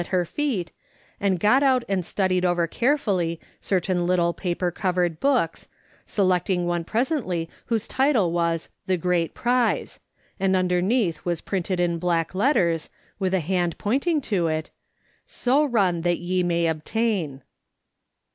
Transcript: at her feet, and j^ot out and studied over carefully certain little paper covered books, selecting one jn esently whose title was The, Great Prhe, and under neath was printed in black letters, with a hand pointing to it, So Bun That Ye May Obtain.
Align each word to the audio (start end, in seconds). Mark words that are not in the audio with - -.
at 0.01 0.07
her 0.07 0.25
feet, 0.25 0.71
and 1.19 1.39
j^ot 1.39 1.61
out 1.61 1.83
and 1.87 2.03
studied 2.03 2.43
over 2.43 2.65
carefully 2.65 3.39
certain 3.59 4.07
little 4.07 4.33
paper 4.33 4.71
covered 4.71 5.19
books, 5.19 5.67
selecting 6.07 6.65
one 6.65 6.83
jn 6.83 7.05
esently 7.21 7.47
whose 7.67 7.87
title 7.87 8.31
was 8.31 8.69
The, 8.87 8.97
Great 8.97 9.35
Prhe, 9.35 9.99
and 10.39 10.55
under 10.55 10.81
neath 10.81 11.23
was 11.23 11.41
printed 11.41 11.79
in 11.79 11.99
black 11.99 12.33
letters, 12.33 12.89
with 13.19 13.35
a 13.35 13.41
hand 13.41 13.77
pointing 13.77 14.21
to 14.21 14.47
it, 14.47 14.71
So 15.27 15.67
Bun 15.67 16.01
That 16.01 16.17
Ye 16.17 16.41
May 16.41 16.65
Obtain. 16.65 17.43